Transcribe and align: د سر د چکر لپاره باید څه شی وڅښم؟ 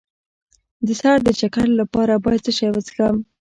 د 0.85 0.89
سر 1.01 1.17
د 1.23 1.29
چکر 1.39 1.67
لپاره 1.81 2.13
باید 2.23 2.41
څه 2.45 2.51
شی 2.57 2.67
وڅښم؟ 2.71 3.15